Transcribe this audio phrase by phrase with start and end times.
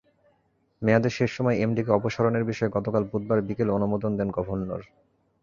[0.81, 4.81] মেয়াদের শেষ সময়ে এমডিকে অপসারণের বিষয়ে গতকাল বুধবার বিকেলে অনুমোদন দেন গভর্নর।